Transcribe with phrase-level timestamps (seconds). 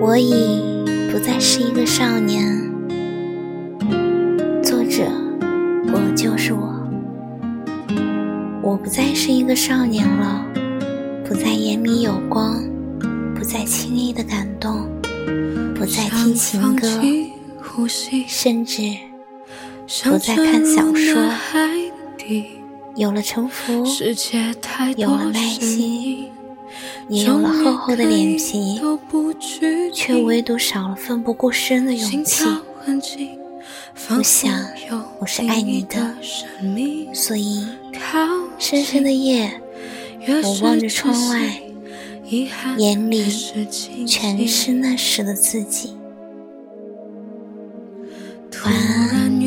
[0.00, 0.60] 我已
[1.10, 2.56] 不再是一个少年。
[4.62, 5.04] 作者：
[5.92, 6.74] 我就是我。
[8.62, 10.44] 我不再是一个少年了，
[11.26, 12.62] 不再眼里有光，
[13.34, 14.86] 不再轻易的感动，
[15.74, 16.86] 不再听情歌，
[18.28, 18.82] 甚至
[20.04, 21.20] 不再看小说。
[22.94, 23.84] 有了城府，
[24.96, 26.30] 有了耐心。
[27.08, 28.80] 也有了厚厚的脸皮，
[29.92, 32.44] 却唯独少了奋不顾身的勇气。
[34.10, 34.52] 我想
[35.18, 36.14] 我是爱你的，
[37.14, 37.66] 所以
[38.58, 39.50] 深深的夜，
[40.44, 41.62] 我望着窗外，
[42.76, 43.24] 眼里
[44.06, 45.96] 全是那时的自己。
[48.64, 49.37] 晚安。